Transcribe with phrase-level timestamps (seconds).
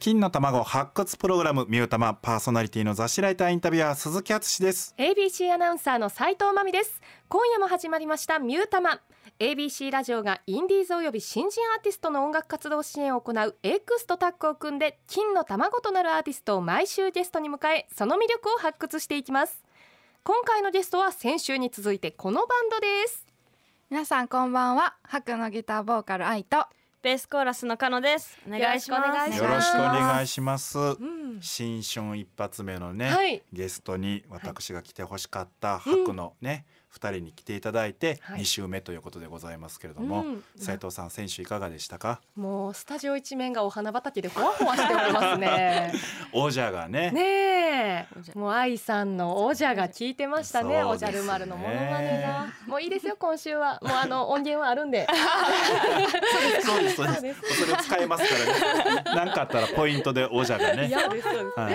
[0.00, 4.94] 金の卵発掘プログラムミュータマパーソナリティの雑誌ライターインタビュアー鈴木敦です。
[4.96, 7.02] ABC アナウンサーの斉藤真美です。
[7.28, 9.02] 今夜も始まりましたミュータマ。
[9.38, 19.62] ABC ラジオがインディーズおよび新人アーティストの音楽活動支援を行う X とタッグを組んで金の卵となるアーティストを毎週ゲストに迎えその魅力を発掘していきます。
[20.22, 23.26] 今回のゲストは先週に続いてこのバンドです。
[23.90, 24.94] 皆さんこんばんは。
[25.02, 26.64] 白のギターボーカル愛と
[27.02, 28.38] ベースコーラスのカノです。
[28.46, 28.98] お願いしま
[29.30, 29.38] す。
[29.38, 31.40] よろしくお願いします、うん。
[31.40, 33.42] 新春一発目のね、はい。
[33.54, 38.40] ゲストに私が来てほしかった白のね、二人に来ていただいてはい。
[38.40, 40.44] 二週目ということでございますけれども、うん。
[40.56, 42.20] 斉藤さん選手いかがでしたか？
[42.36, 45.92] もうスタジオ一面がお花畑でほわほわしておりますね。
[46.32, 47.10] 王者がね。
[47.12, 48.38] ねえ。
[48.38, 52.46] もう愛さんのおじゃが聞いてましたねおじゃる丸のモノマネが。
[52.66, 53.78] もういいですよ今週は。
[53.82, 55.06] もうあの音源はあるんで。
[56.64, 57.14] そうですそうです。
[57.14, 57.60] そうです。
[57.60, 59.02] それを使えますからね。
[59.06, 60.88] 何かあったらポイントで王者がね。
[60.92, 61.74] そうですそうですはい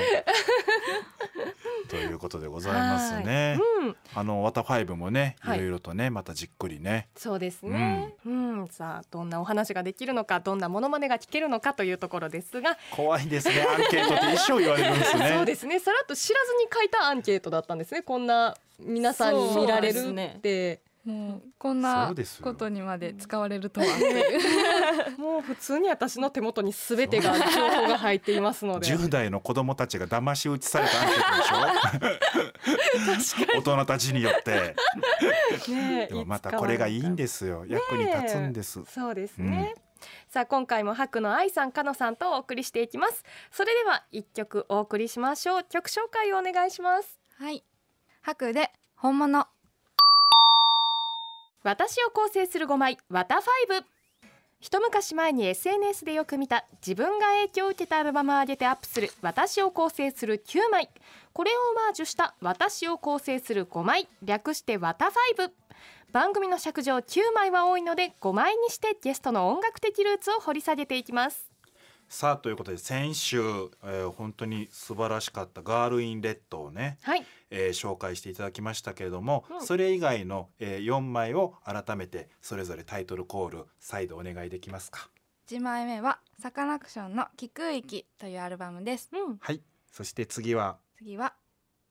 [1.88, 3.58] ということでございますね。
[3.84, 3.96] うん。
[4.14, 5.60] あのワタファイブもね、いはい。
[5.60, 7.08] ろいろとね、またじっくりね。
[7.16, 8.68] そうですね、うん。
[8.70, 13.66] さあどんなお話ができるのかどんなモノマネが聞けるのかというところですが、怖いですね。
[13.68, 15.34] アンケートって一生言われるんですね。
[15.38, 15.80] そうですね。
[15.80, 18.02] さらっと知らずに書いたアンケートだったんですね。
[18.02, 23.88] こんな皆さんに見られるそうですって、もうこんそなことにまで使われるとは
[25.20, 28.88] もう普通に私の手元にすべてが情報が入っていますので。
[28.88, 34.76] 10代の子供たちが騙し討ちされたアンケートでしょ大人たちによって。
[35.72, 37.66] ねえでもまたこれがいいんでですよ。
[37.68, 38.84] 役に立つんです。
[38.86, 39.74] そうですね、
[40.30, 43.24] さあ今回も白の愛さんかのさんとお送りしていきます。
[43.52, 45.64] それでは一曲お送りしましょう。
[45.64, 47.20] 曲紹介をお願いします。
[47.38, 47.64] はい。
[48.22, 49.48] 白で本物
[51.66, 53.88] 私を構成する5枚ワタファイブ。
[54.60, 60.90] 一昔前に SNS でよく見た自分が影響を受けたアルバムを上げてアップする私を構成する9枚
[61.34, 65.54] これをオマージュした私を構成する5枚略してワタファイブ。
[66.12, 71.55] 番組の尺上9枚は多いので5枚にしてゲストの音楽的ルーツを掘り下げていきます。
[72.16, 73.42] さあということで先週、
[73.84, 77.26] えー本当に素晴らしかったガールインレッドをね、はい。
[77.50, 79.62] えー紹介していただきましたけれども、うん。
[79.62, 85.10] それ以外の、えー、4枚を改めてそれぞれタイトルコール再度お願いできますか
[85.50, 89.10] ？1枚目はサカナクションの「菊域」というアルバムです。
[89.12, 89.38] うん。
[89.38, 89.62] はい。
[89.92, 90.78] そして次は？
[90.98, 91.34] 次は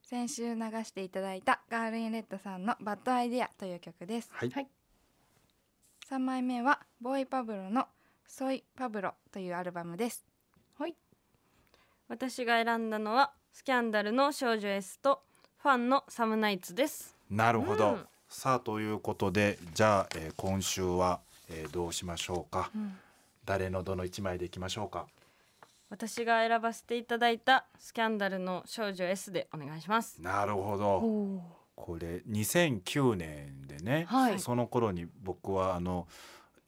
[0.05, 4.31] 先週流していただいたガールインレッドさんの「バッドアイディア」という曲です。
[4.33, 4.69] はい、はい。
[6.09, 7.87] 3枚目はボーイパブロの
[8.27, 10.25] 「ソイパブロ」というアルバムです。
[10.79, 10.95] はい。
[12.09, 15.23] 私が選んだのはスキャンダルの少女 S と
[15.59, 17.17] ファンのサムナイツです。
[17.31, 18.09] なるほど、うん。
[18.29, 22.71] さあということでじゃあ、えー今週は、えーどうしましょうか、
[23.45, 25.07] 誰のどの1枚でいきましょうか？
[25.91, 30.21] 私が選ばせていただいたスキャンダルの少女 S でお願いします。
[30.21, 31.65] なるほど。
[31.77, 34.39] これ2009年でね、はい。
[34.41, 36.07] その頃に僕はあの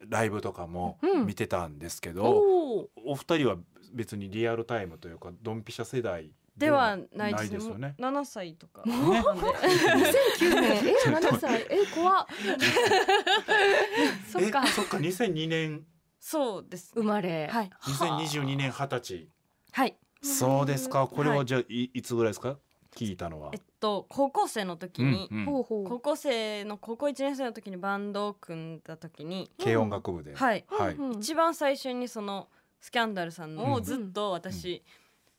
[0.01, 1.27] ライブとかもうん。
[1.27, 3.57] 見てたんですけど、お二人は
[3.93, 7.95] 別にリアルタイムというかドンピシャ世代ではないですですよね。
[7.99, 8.83] 7歳とか。
[8.85, 8.93] ね。
[8.95, 11.67] なんで2009年え7歳。
[11.71, 12.27] え怖っ。
[14.31, 14.63] そっか。
[14.65, 14.97] えそっか。
[14.99, 15.85] 2002年。
[16.19, 16.93] そうです。
[16.95, 17.47] 生まれ。
[17.49, 17.71] はい。
[17.83, 19.29] 2022年二十歳。
[19.73, 19.97] はい。
[20.23, 21.07] そうですか。
[21.07, 22.59] これははいじゃあいいつぐらいですか？
[22.97, 23.51] 聞いたのは。
[23.53, 25.45] えっと高校生の時に、うんうん。
[25.65, 30.65] 高校生の高校1年生の時にバンドを組んだ時に軽音楽部で、はい。
[30.69, 31.19] はい、うんうん。
[31.19, 32.49] 一番最初にその
[32.81, 34.83] スキャンダルさんのをずっと私、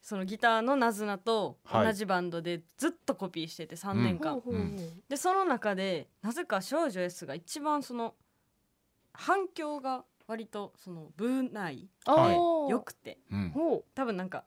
[0.01, 4.41] そのギターのナズナと同じバンドでずっとコピーしてて3年間、
[5.09, 8.13] でその中でなぜか少女 S が一番その
[9.13, 12.69] 反響が割とその部内はいおー。
[12.69, 13.17] 良くて。
[13.31, 13.49] うん。
[13.49, 14.45] ほ多分なんか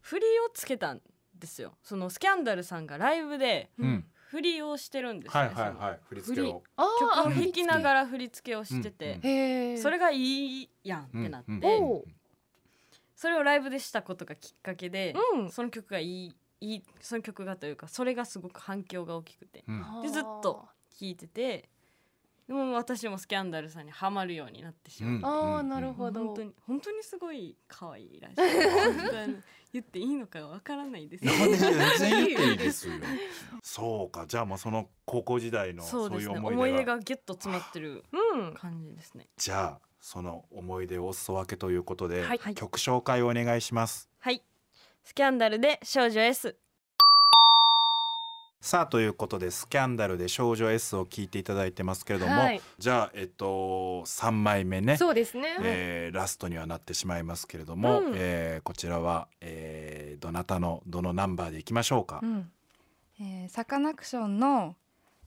[0.00, 1.02] 振りをつけたん
[1.38, 1.74] ですよ。
[1.82, 4.04] そのスキャンダルさんがライブでうん。
[4.28, 5.98] 振りをしてるんですね、はいはいはい。
[6.06, 6.62] 振り付けを。
[6.76, 11.64] 曲を弾きながら振り付けをしてて、それがいいやんってなって、うん。
[11.64, 12.04] おう。
[13.16, 15.50] それをライブでしたことがきっかけで、うん。
[15.50, 19.64] その曲がいいいいその曲がというかそれがすごく反響が大きくて。
[19.66, 20.02] うん。
[20.02, 21.70] でずっと聴いてて
[22.48, 26.24] でも私もスキャンダルさんにはまるようになってしまって、あーなるほど。
[26.24, 28.36] 本当に本当にすごい可愛いらしい。
[28.70, 29.36] 本当に
[29.74, 31.24] 言っていいのかわからないです。
[31.26, 32.94] なんで全然言っていいですよ。
[33.62, 38.54] そうか、じゃあもうその高校時代のそそうういう思い出が、思い出がギュッと詰まってるうん。
[38.54, 39.28] 感じですね。
[39.36, 42.38] じゃあその思い出をお裾分けということで、はい。
[42.54, 44.08] 曲紹介をお願いします。
[44.20, 44.42] はい。
[45.04, 46.56] スキャンダルで少女 S
[48.60, 52.60] さあということでスキャンダルで少女 S を聞いていただいてますけれども、はい。
[52.78, 58.12] じゃあえっと3枚目ねそうですね、えーラストにはなってしまいますけれども、うん。
[58.16, 62.50] えーこちらは、えーどなたのどのナンバーでいきましょうか、うん。
[63.20, 64.74] えーサカナクションの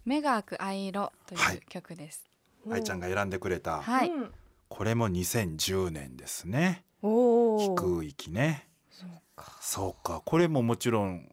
[0.04, 1.56] 目が開く藍色とはい。
[1.56, 2.26] いう曲です。
[2.70, 4.10] 愛ちゃんが選んでくれた、はい。
[4.10, 4.32] うん。
[4.68, 6.84] これも2010年ですね。
[7.02, 8.68] おお低い息ね。
[8.90, 9.58] そうか。
[9.62, 10.22] そうか。
[10.26, 11.28] これももちろん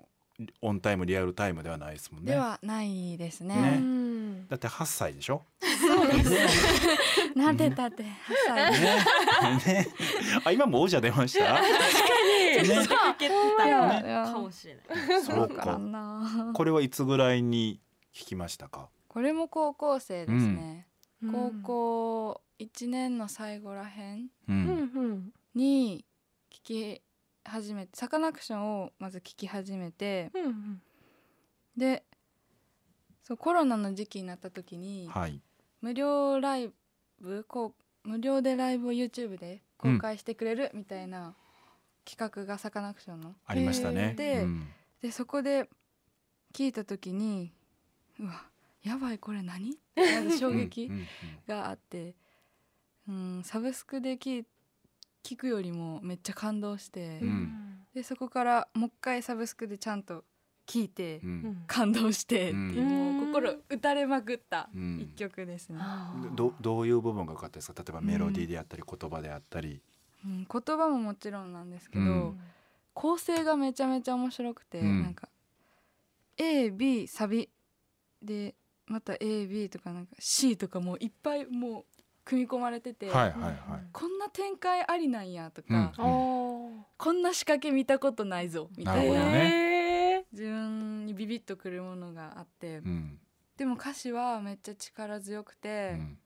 [0.63, 2.33] オンタイムリアルタイムではないですもんね。
[2.33, 3.57] ではないですね。
[3.57, 3.79] ね。
[3.79, 4.49] うん。
[4.49, 5.43] だって8歳でしょ？
[7.35, 8.07] なんでだって8
[8.47, 8.81] 歳。
[8.81, 9.85] ね。
[9.85, 9.89] ね。
[10.45, 11.55] あ今も王者出ました？
[11.55, 12.65] ね。
[12.87, 13.67] かけてた。
[13.67, 15.23] いやねかもしれない。
[15.23, 15.81] そうわか。
[16.55, 17.81] これはいつぐらいに
[18.15, 18.89] 聞きましたか？
[19.09, 20.87] これも高校生ですね。
[21.23, 21.33] うん。
[21.33, 24.75] 高校1年の最後らへんううんんう
[25.15, 25.33] ん。
[25.55, 26.05] に
[26.53, 27.03] 聞き
[27.49, 30.83] 始めてサカナクションをまず聞き始めてうんうん。
[31.77, 32.05] で
[33.23, 35.41] そうコロナの時期になった時にはい。
[35.81, 36.71] 無料ライ
[37.21, 37.75] ブこ
[38.05, 41.35] う無料でライブを YouTube で公開してくれるみたいな
[42.05, 43.35] 企画がサカナクションの。
[43.47, 44.15] ありましたね。
[44.15, 44.69] でうん。
[45.03, 45.69] でそこで
[46.55, 47.53] 聞いた時に
[48.19, 48.43] うわ
[48.83, 49.71] やばいこれ何？
[49.71, 51.07] ってまず衝撃うんうん。
[51.47, 52.15] があって、
[53.09, 54.47] うん、サブスクで聞い
[55.23, 57.79] 聞くよりもめっちゃ感動して、うん。
[57.95, 60.25] でそこからもう一回サブスクでちゃんと
[60.67, 61.31] 聞いて、うん。
[61.31, 62.89] うん感動してっていう、うん。
[63.19, 65.01] もう心打たれまくったうん。
[65.01, 65.79] 一曲ですね、
[66.35, 67.83] どどういう部分が良かったですか？
[67.83, 69.83] 例えばメロディーであったり言葉であったり、
[70.25, 72.41] うん、言葉ももちろんなんですけど、うん。
[72.95, 75.03] 構成がめちゃめちゃ面白くて、うん。
[75.03, 75.29] なんか
[76.37, 77.49] AB サビ
[78.23, 78.55] で
[78.87, 81.85] また AB とかなんか C とかもいっぱいもう
[82.29, 83.57] 組み込まれてて、はいはいはい、
[83.91, 85.79] こんな展開ありなんやとか、うん。
[85.79, 89.03] あーこんな仕掛け見たことないぞみたな。
[89.03, 90.27] いなね。
[90.33, 93.19] 自分にビビッとくるものがあって、うん。
[93.57, 96.19] でも歌詞はめっちゃ力強くて、うん。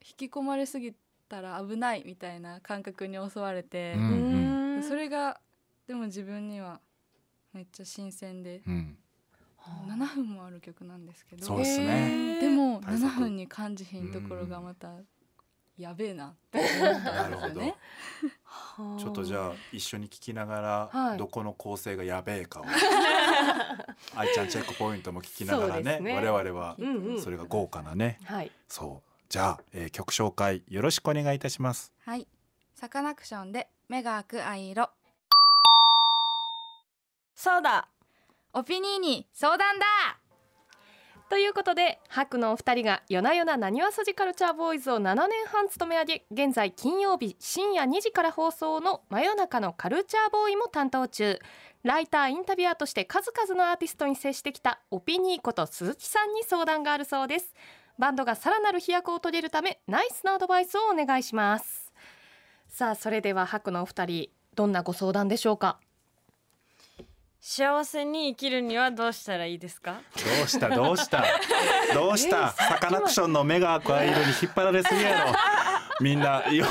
[0.00, 0.94] 引き込まれすぎ
[1.28, 4.82] たら危ないみたいな感覚に襲われてう、んうん。
[4.84, 5.40] それが
[5.88, 6.80] でも自分には
[7.52, 8.96] めっちゃ新鮮で、うん。
[9.88, 12.38] 7分もある曲なんですけどそうですね。
[12.40, 14.92] でも対策7分に感じひんところがまた
[15.82, 17.74] やべえなって思ったんですよね。
[18.98, 21.18] ちょっとじゃあ一緒に聞きながら、はい。
[21.18, 22.64] どこの構成がやべえかを
[24.16, 26.14] 愛ちゃんチェックポイントも聞きながらねね。
[26.14, 27.22] 我々はうんうん。
[27.22, 28.52] それが豪華なね、はい。
[28.68, 29.12] そう。
[29.28, 31.92] じゃあ、えー曲紹介よろしくお願いいたします。
[32.04, 32.26] はい、
[32.74, 34.90] サカナクションで目が開く藍色。
[37.34, 37.88] そうだ。
[38.52, 39.86] オピニーに相談だ
[41.32, 51.38] ということで白のお二人が夜な夜ななにわ筋カルチャーボーイズを7年半務め上げ現在金曜日深夜2時から放送の真夜中のカルチャーボーイも担当中。
[51.84, 57.54] ライターインタビュアーとして数々のアーティストに接してきたオピニーこと鈴木さんに相談があるそうです。
[57.98, 61.94] バンドがさらなる飛躍を遂げるためナイスなアドバイスをお願いします。
[62.68, 65.80] さあそれでは白のお二人どんなご相談でしょうか？
[67.44, 70.00] 幸せに生きるにはどうしたらいいですか？
[70.38, 70.68] どうした？
[70.70, 71.24] どうした？
[71.92, 72.50] どうした？
[72.52, 75.32] サカナクションの目が開く藍色に引っ張られすぎやろ。
[76.00, 76.64] みんなよ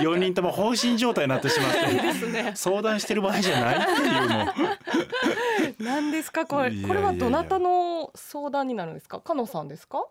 [0.00, 2.56] 4人とも放心状態になってしまって。
[2.56, 6.72] 相談してる場合じゃないっていうもう何ですかこれ？
[6.82, 9.20] これはどなたの相談になるんですか？
[9.20, 10.04] かのさんですか？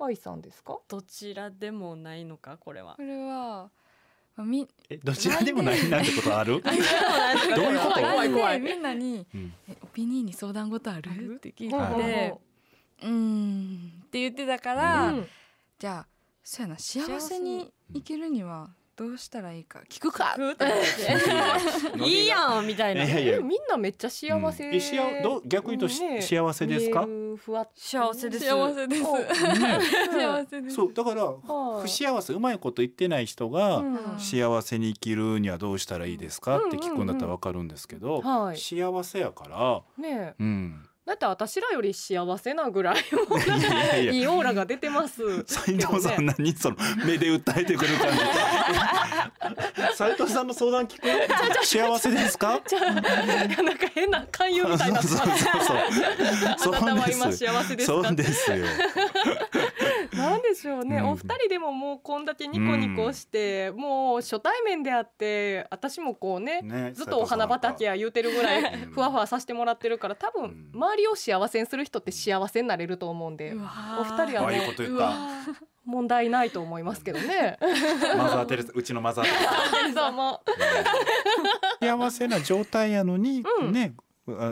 [0.00, 0.78] 愛さんですか？
[0.88, 2.94] どちらでもないのかこれは。
[2.96, 3.83] これはまあ
[4.42, 6.60] みえどちらでもないなんてことある？
[6.64, 8.00] どういうこと？
[8.00, 8.60] 怖い怖い。
[8.60, 11.74] みんなにうん「えオピニーに相談事ある?」って聞いて。
[11.76, 12.34] はいて
[13.02, 15.28] 「うーん」って言ってたから、うん。
[15.78, 16.06] じゃあ
[16.42, 16.78] そうやな。
[16.78, 17.72] 幸せに。
[17.92, 19.80] 生きるにはどうしたらいいか。
[19.88, 20.36] 聞くか。
[21.96, 23.04] いいやんみたいな。
[23.04, 23.40] いやいや。
[23.40, 27.06] みんなめっちゃ幸せ、えしあど逆に言うとしね幸せですか？
[27.74, 28.44] 幸せです。
[28.46, 29.02] 幸せです。
[29.02, 30.76] 幸せです。
[30.76, 31.82] そうだからはい。
[31.82, 42.96] 不幸せうまいこと言ってない人がうん幸せに生きるにはどうしたらいいですかって聞くんだったらわかるんですけどはい幸せやからねえうんだって私らより幸せなぐらい
[43.28, 45.44] もいやいやいいオーラが出てます。
[45.46, 48.18] 斉藤さん何その目で訴えてくる感じ。
[49.96, 51.06] 斉藤さんの相談聞く？
[51.66, 55.38] 幸せですかじゃあなんか変な勧誘みたいになそうそうそう
[56.58, 58.66] そうあなたは今そうです幸せですかそうですよ
[60.16, 61.08] なんでしょうね、うん。
[61.10, 70.70] お二人でももうこんだけニコニコして、もう初対面であって私もこうねねずっとお花畑や言うてるぐらいうん ふわふわさせてもらってるから多分うん。
[70.74, 75.14] 周りを幸せにする人って幸せになれると思うんでお二人はもうこと言った。
[75.84, 77.58] 問題ないと思いますけどね。
[78.16, 79.36] マザーテレサうちのマザーテレ
[81.90, 83.72] 幸せな状態やのに、うん。
[83.72, 84.03] ねあ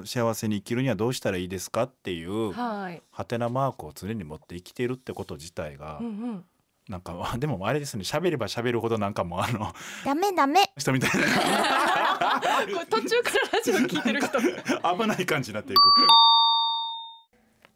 [0.04, 3.02] 幸せに生きるにはどうしたらいいですかっていうはい。
[3.10, 6.44] ハテナマークを常に持って生きているってこと自体が、うんうん。
[6.88, 9.72] なんかあ でもあれですね喋れば喋るほどなんかもうあの
[10.04, 10.60] ダメダメ。
[10.76, 14.40] 人みたい これ途中からラジオ聞いてる人。
[14.40, 15.92] な 危ない感じになっていく。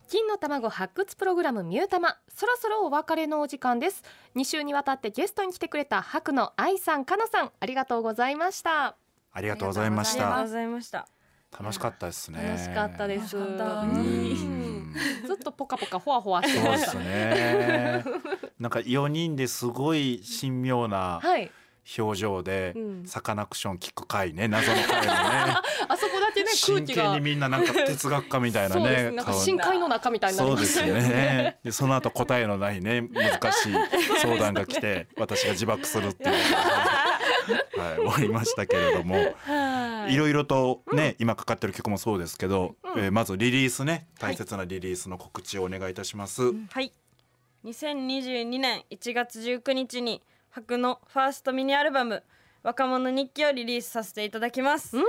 [0.09, 2.17] 金の卵発掘プログラムミュータマ。
[2.29, 4.03] そろそろお別れのお時間です。
[4.37, 8.97] 2週にわたってゲストに来てくれた白野愛さんかのさんありがとうございました。
[9.33, 10.23] ありがとうございました。
[10.23, 10.53] ありがとうご。
[10.53, 11.09] ざいました
[11.59, 12.43] 楽しかったですね。
[12.43, 13.29] 楽しかったです。
[13.29, 18.05] ずっとポカポカほわほわしてそうでましたすね。
[18.61, 21.51] なんか4人ですごい神妙なはい。
[21.99, 23.07] 表情でうん。
[23.07, 25.09] サカナクション聞く回ね謎の回のね。
[25.89, 27.05] あそこだけね空気が。
[27.05, 29.03] 真剣にみんななんか哲学家みたいなそうです。
[29.05, 29.41] ねねなんか顔。
[29.41, 30.45] 深海の中みたいにな。
[30.45, 31.59] りそうですましたよねね。
[31.63, 33.75] でその後答えのないね難しい
[34.21, 36.35] 相談が来て 私が自爆するっていう
[37.77, 40.15] はい終わりましたけれどもはい。
[40.15, 43.05] いろいろとね、今かかってる曲もそうですけど、うん。
[43.05, 44.35] えーまずリリースねはい。
[44.35, 46.53] 大切なリリースの告知をお願いいたします。
[46.71, 46.93] はい。
[47.65, 52.23] 2022年1月19日に白のファーストミニアルバム
[52.63, 55.05] 若者日記をリリースさせていただきます、うん。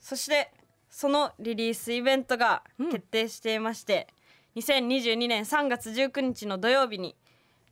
[0.00, 0.50] そして
[0.90, 4.08] そのリリースイベントが決定していまして、
[4.56, 7.14] 2022年3月19日の土曜日に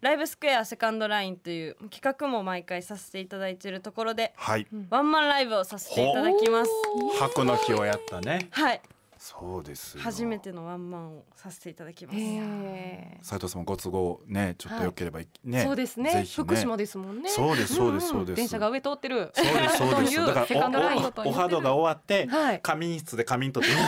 [0.06, 6.70] ライブスクエアセカンドラインという企画も毎回させていただいているところではい、ワンマンライブをさせていただきます。
[7.18, 8.46] 白の日をやったね。
[8.52, 8.80] はい。
[9.18, 10.04] そうですよ。
[10.04, 16.12] 初めてのワンマンをさせていただきます、へ斉藤さんもご都合ねちょっと良ければいね、ーそうですね。
[16.12, 17.28] ぜひ福島ですもんね。
[17.28, 18.36] そうですそうですそうです。
[18.36, 19.32] 電車が上通ってる。
[19.34, 20.16] そうですそうです。
[20.24, 22.60] だからセカンドラインおおお波動が終わって、はい。
[22.60, 23.74] 仮眠室で仮眠取って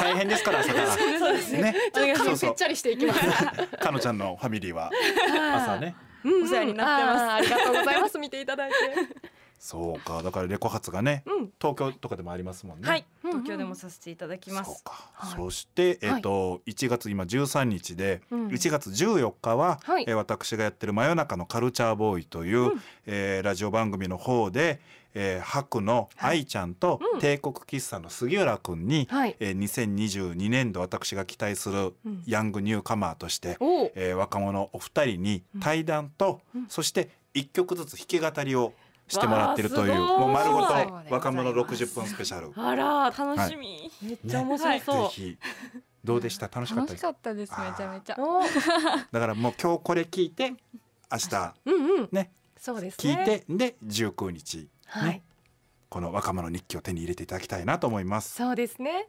[0.00, 0.86] 大変ですから 朝から。
[1.18, 1.74] そうですね。
[1.92, 2.48] ちょっとそうそう。
[2.48, 3.20] 髪ぺっちゃりしていきます。
[3.78, 4.90] かのちゃんのファミリーは
[5.54, 5.94] 朝ね。
[6.24, 7.22] お世話になってます。
[7.32, 8.18] ありがとうございます。
[8.18, 8.76] 見ていただいて。
[9.58, 10.22] そうか。
[10.22, 12.88] だからレコ発がね、うん東京とかでもありますもんね。
[12.88, 13.06] はい。
[13.22, 14.70] 東京でもさせていただきます。
[14.72, 15.36] そうか、はい。
[15.36, 18.46] そして、えっと1月今13日で、うん。
[18.48, 20.04] 1月14日は、はい。
[20.06, 22.82] えー私がやってる「真夜中のカルチャーボーイ」という、うん。
[23.06, 24.80] えーラジオ番組の方で、
[25.18, 27.20] えー、白の愛ちゃんと、うん。
[27.20, 29.36] 帝国喫茶の杉浦くんに、はい。
[29.40, 32.22] えー、2022年度私が期待するうん。
[32.26, 36.66] ヤングニューカマーとして、おーえー若者お二人に対談と、うん。
[36.68, 38.74] そして一曲ずつ弾き語りを
[39.08, 40.72] してもらってるというもう丸ごと
[41.10, 42.52] 若者60分スペシャル。
[42.54, 45.38] あら楽しみ、めっちゃ面白そう、ぜひ。
[46.04, 46.48] どうでした？
[46.48, 47.02] 楽しかったです？
[47.02, 48.16] 楽しかったですめちゃめちゃ。
[49.12, 50.50] だからもう今日これ聞いて
[51.10, 52.08] 明日うんうん。
[52.12, 53.14] ねそうですね。
[53.14, 55.22] 聞いてで19日はい、ね。
[55.88, 58.34] この若者日記を手に入れていただきたいなと思います。
[58.34, 59.08] そうですね。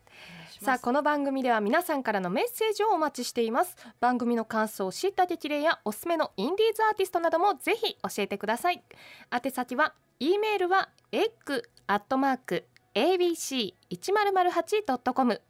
[0.61, 3.75] さあこの番組では皆さんからのメッセージをお待ちしています。
[3.99, 8.83] 番組の感想知った激励やおすすめのインディーズアーティストなどもぜひ教えてください。
[9.31, 15.41] 宛先は e メールは egg アットマーク abc 一0 0 8 com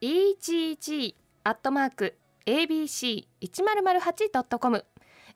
[0.00, 4.84] egg アットマーク abc 一0 0 8 com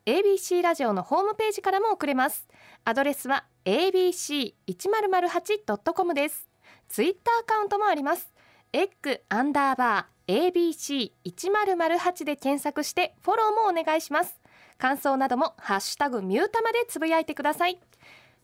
[0.06, 2.46] ABC ラジオのホームページからも送れます。
[2.84, 6.46] アドレスは abc 一0 0 8 com です。
[6.88, 8.32] ツイッターアカウントもあります。
[8.72, 14.38] エッグアンダーバー ABC 一0 0 8で検索してフォローもお願いします。
[14.78, 17.80] 感想などもハッシュタグミュータマでつぶやいてください。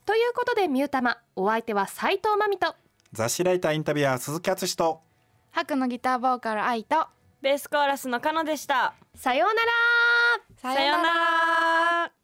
[0.07, 2.75] ということでミュータマお相手は斉藤真美と。
[3.13, 5.03] 雑誌ライターインタビュアー鈴木敦と。
[5.53, 7.07] 白のギターボーカル愛と。
[7.41, 8.95] ベースコーラスのカノでした。
[9.15, 10.75] さようなら。
[10.75, 11.03] さような
[12.09, 12.22] ら